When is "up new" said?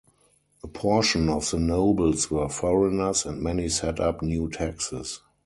3.99-4.49